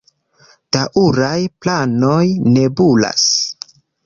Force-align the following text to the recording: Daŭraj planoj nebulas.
Daŭraj 0.77 1.35
planoj 1.67 2.25
nebulas. 2.57 3.29